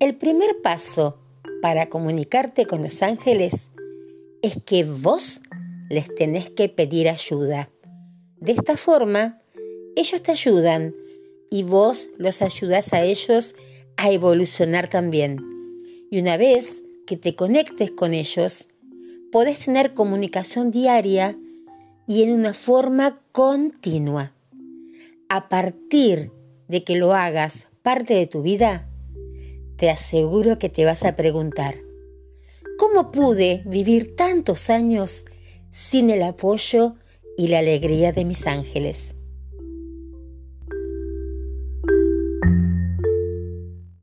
El 0.00 0.14
primer 0.14 0.62
paso 0.62 1.18
para 1.60 1.88
comunicarte 1.88 2.66
con 2.66 2.84
los 2.84 3.02
ángeles 3.02 3.72
es 4.42 4.56
que 4.64 4.84
vos 4.84 5.40
les 5.90 6.14
tenés 6.14 6.50
que 6.50 6.68
pedir 6.68 7.08
ayuda. 7.08 7.68
De 8.36 8.52
esta 8.52 8.76
forma, 8.76 9.42
ellos 9.96 10.22
te 10.22 10.30
ayudan 10.30 10.94
y 11.50 11.64
vos 11.64 12.06
los 12.16 12.42
ayudas 12.42 12.92
a 12.92 13.02
ellos 13.02 13.56
a 13.96 14.12
evolucionar 14.12 14.88
también. 14.88 15.44
Y 16.12 16.20
una 16.20 16.36
vez 16.36 16.80
que 17.04 17.16
te 17.16 17.34
conectes 17.34 17.90
con 17.90 18.14
ellos, 18.14 18.68
podés 19.32 19.64
tener 19.64 19.94
comunicación 19.94 20.70
diaria 20.70 21.36
y 22.06 22.22
en 22.22 22.34
una 22.34 22.54
forma 22.54 23.20
continua. 23.32 24.32
A 25.28 25.48
partir 25.48 26.30
de 26.68 26.84
que 26.84 26.94
lo 26.94 27.14
hagas 27.14 27.66
parte 27.82 28.14
de 28.14 28.28
tu 28.28 28.42
vida, 28.42 28.87
te 29.78 29.90
aseguro 29.90 30.58
que 30.58 30.68
te 30.68 30.84
vas 30.84 31.04
a 31.04 31.14
preguntar, 31.14 31.76
¿cómo 32.78 33.12
pude 33.12 33.62
vivir 33.64 34.16
tantos 34.16 34.70
años 34.70 35.24
sin 35.70 36.10
el 36.10 36.24
apoyo 36.24 36.96
y 37.36 37.46
la 37.46 37.60
alegría 37.60 38.12
de 38.12 38.24
mis 38.24 38.48
ángeles? 38.48 39.14